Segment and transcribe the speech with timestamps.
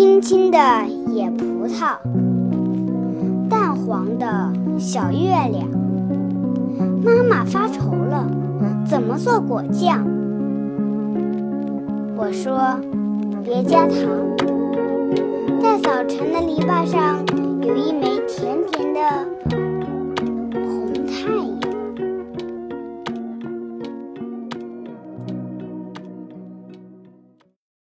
[0.00, 0.58] 青青的
[1.08, 1.98] 野葡萄
[3.50, 5.68] 淡黄的小月亮。
[7.04, 8.26] 妈妈发愁了
[8.88, 10.02] 怎么做果酱？
[12.16, 12.80] 我说
[13.44, 13.98] 别加糖。
[15.60, 17.22] 在早晨的篱笆上
[17.60, 19.00] 有一枚甜甜的